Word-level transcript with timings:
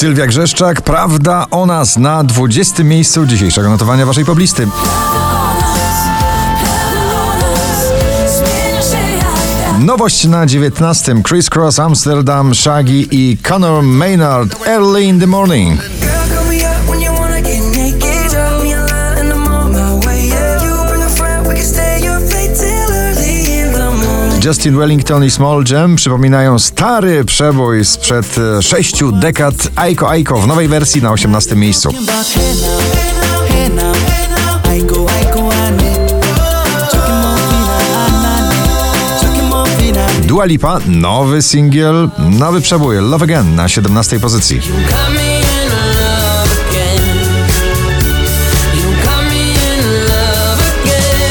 Sylwia 0.00 0.26
Grzeszczak, 0.26 0.82
prawda 0.82 1.46
o 1.50 1.66
nas 1.66 1.96
na 1.96 2.24
20. 2.24 2.84
miejscu 2.84 3.26
dzisiejszego 3.26 3.70
notowania 3.70 4.06
waszej 4.06 4.24
poblisty. 4.24 4.68
Nowość 9.78 10.24
na 10.24 10.46
19. 10.46 11.22
Chris 11.28 11.50
Cross 11.50 11.78
Amsterdam, 11.78 12.54
Shaggy 12.54 13.06
i 13.10 13.38
Conor 13.48 13.82
Maynard 13.82 14.66
Early 14.66 15.04
in 15.04 15.20
the 15.20 15.26
Morning. 15.26 15.80
Justin 24.50 24.76
Wellington 24.76 25.24
i 25.24 25.30
Small 25.30 25.64
Jam 25.70 25.96
przypominają 25.96 26.58
stary 26.58 27.24
przebój 27.24 27.84
sprzed 27.84 28.38
e, 28.38 28.62
sześciu 28.62 29.12
dekad 29.12 29.54
Aiko 29.76 30.10
Aiko 30.10 30.40
w 30.40 30.46
nowej 30.46 30.68
wersji 30.68 31.02
na 31.02 31.12
18. 31.12 31.56
miejscu. 31.56 31.90
Dua 40.26 40.44
Lipa, 40.44 40.78
nowy 40.86 41.42
singiel, 41.42 42.08
nowy 42.18 42.60
przebój 42.60 42.96
Love 42.96 43.24
Again 43.24 43.54
na 43.54 43.68
17. 43.68 44.20
pozycji. 44.20 44.60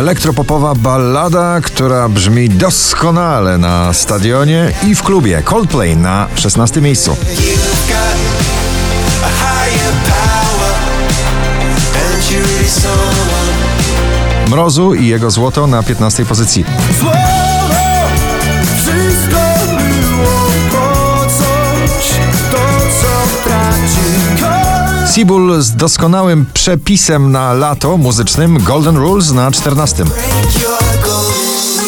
Elektropopowa 0.00 0.74
ballada, 0.74 1.60
która 1.60 2.08
brzmi 2.08 2.48
doskonale 2.48 3.58
na 3.58 3.92
stadionie 3.92 4.72
i 4.86 4.94
w 4.94 5.02
klubie. 5.02 5.42
Coldplay 5.42 5.96
na 5.96 6.28
16. 6.34 6.80
miejscu. 6.80 7.16
Mrozu 14.50 14.94
i 14.94 15.06
jego 15.06 15.30
złoto 15.30 15.66
na 15.66 15.82
15. 15.82 16.24
pozycji. 16.24 16.64
Sibul 25.14 25.62
z 25.62 25.76
doskonałym 25.76 26.46
przepisem 26.54 27.32
na 27.32 27.52
lato 27.52 27.96
muzycznym 27.96 28.58
Golden 28.62 28.96
Rules 28.96 29.32
na 29.32 29.50
14. 29.50 30.04
Break 30.04 30.62
your 30.62 30.78
goals. 31.04 31.80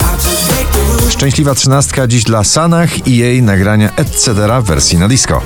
I'll 0.00 0.30
just 0.30 0.46
break 0.46 0.68
the 0.68 0.92
rules. 0.92 1.12
Szczęśliwa 1.12 1.54
trzynastka 1.54 2.06
dziś 2.06 2.24
dla 2.24 2.44
Sanach 2.44 3.06
i 3.06 3.16
jej 3.16 3.42
nagrania 3.42 3.90
etc. 3.96 4.34
w 4.60 4.64
wersji 4.64 4.98
na 4.98 5.08
disco. 5.08 5.40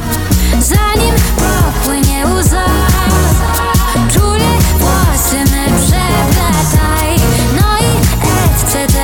Zanim 0.60 1.14
popłynie 1.36 2.24
łza 2.26 2.64
Czule 4.12 4.48
włosy 4.78 5.36
me 5.36 5.78
przepłataj 5.78 7.16
No 7.56 7.78
i 7.78 7.90
etc. 8.44 9.02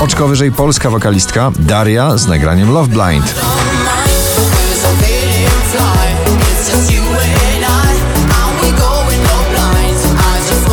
Oczko 0.00 0.28
wyżej 0.28 0.52
polska 0.52 0.90
wokalistka 0.90 1.52
Daria 1.58 2.18
z 2.18 2.26
nagraniem 2.26 2.72
Love 2.72 2.88
Blind. 2.88 3.34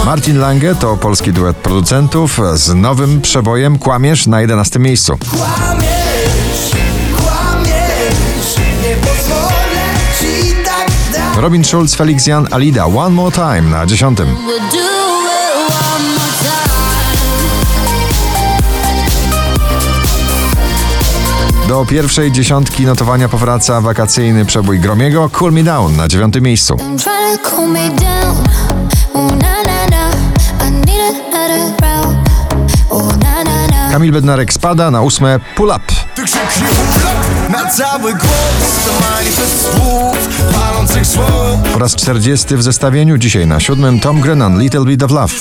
Martin 0.10 0.40
Lange 0.40 0.76
to 0.76 0.98
polski 0.98 1.34
duet 1.34 1.58
producentów 1.58 2.40
z 2.54 2.74
nowym 2.74 3.22
przebojem 3.22 3.80
Kłamiesz 3.80 4.28
na 4.28 4.42
11 4.42 4.80
miejscu. 4.80 5.18
Tak. 11.14 11.38
Robin 11.38 11.64
Schulz, 11.64 11.96
Felix 11.96 12.28
Jan, 12.28 12.48
Alida 12.52 12.86
One 12.86 13.10
More 13.10 13.32
Time 13.32 13.62
na 13.62 13.86
10. 13.86 14.20
We'll 14.20 14.90
do 21.70 21.86
pierwszej 21.86 22.32
dziesiątki 22.32 22.86
notowania 22.86 23.30
powraca 23.30 23.82
wakacyjny 23.82 24.46
przebój 24.46 24.80
Gromiego 24.80 25.30
Cool 25.30 25.52
Me 25.52 25.64
Down 25.64 25.96
na 25.96 26.08
9 26.08 26.36
miejscu. 26.42 26.78
Kamil 34.00 34.12
Bednarek 34.12 34.54
spada 34.54 34.92
na 34.92 35.02
ósme 35.02 35.40
Pull 35.56 35.70
Up. 35.76 35.84
Ty 36.16 36.24
krzyknij 36.24 36.70
na 37.50 37.70
cały 37.70 38.14
głos 38.14 38.86
To 38.86 38.92
manifest 39.12 39.62
słów, 39.62 40.18
palących 40.54 41.08
słów 41.08 41.74
Po 41.74 41.80
raz 41.80 41.96
40 41.96 42.56
w 42.56 42.64
zestawieniu, 42.64 43.18
dzisiaj 43.18 43.48
na 43.48 43.60
siódmym 43.60 44.00
Tom 44.00 44.22
Grennan 44.22 44.60
Little 44.60 44.86
Bit 44.86 45.04
of 45.04 45.12
Love. 45.12 45.34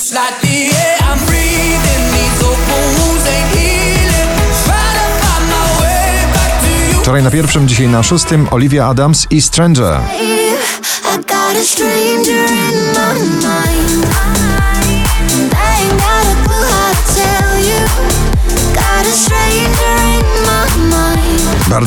You. 6.92 7.00
Wczoraj 7.02 7.22
na 7.22 7.30
pierwszym, 7.30 7.68
dzisiaj 7.68 7.88
na 7.88 8.02
szóstym 8.02 8.48
Olivia 8.50 8.86
Adams 8.86 9.26
i 9.30 9.42
Stranger. 9.42 10.00
I 10.20 10.38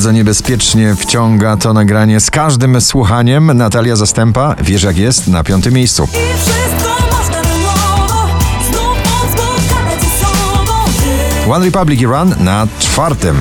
Bardzo 0.02 0.12
niebezpiecznie 0.12 0.96
wciąga 0.96 1.58
to 1.58 1.74
nagranie 1.74 2.20
z 2.20 2.32
każdym 2.32 2.82
słuchaniem. 2.82 3.58
Natalia 3.58 3.96
Zastępa, 3.96 4.56
wiesz 4.62 4.84
jak 4.84 4.98
jest, 4.98 5.28
na 5.28 5.44
piątym 5.44 5.74
miejscu. 5.74 6.08
One 11.52 11.66
Republic 11.66 12.02
i 12.02 12.06
Run 12.06 12.36
na 12.40 12.68
czwartym. 12.80 13.38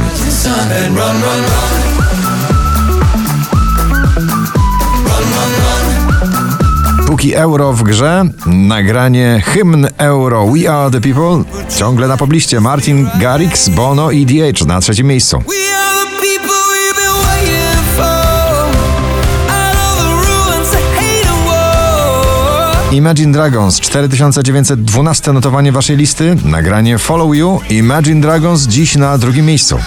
Póki 7.07 7.35
euro 7.35 7.73
w 7.73 7.83
grze, 7.83 8.25
nagranie 8.47 9.43
hymn 9.45 9.89
euro 9.99 10.47
We 10.47 10.73
Are 10.73 10.91
The 10.91 11.01
People 11.01 11.45
ciągle 11.79 12.09
na 12.09 12.17
pobliście. 12.17 12.61
Martin 12.61 13.09
Garrix, 13.21 13.69
Bono 13.69 14.11
i 14.11 14.27
DH 14.27 14.67
na 14.67 14.81
trzecim 14.81 15.07
miejscu. 15.07 15.43
Imagine 22.93 23.33
Dragons, 23.33 23.81
4912 23.81 25.33
notowanie 25.33 25.73
waszej 25.73 25.97
listy, 25.97 26.37
nagranie 26.45 26.99
Follow 26.99 27.37
You. 27.37 27.61
Imagine 27.71 28.21
Dragons 28.21 28.63
dziś 28.63 28.97
na 28.97 29.19
drugim 29.19 29.47
miejscu. 29.47 29.79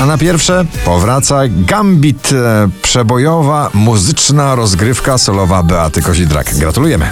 A 0.00 0.06
na 0.06 0.18
pierwsze 0.18 0.64
powraca 0.84 1.40
Gambit, 1.48 2.32
e, 2.32 2.68
przebojowa, 2.82 3.70
muzyczna 3.74 4.54
rozgrywka 4.54 5.18
solowa 5.18 5.62
Beaty 5.62 6.02
Kozidrak. 6.02 6.54
Gratulujemy. 6.54 7.10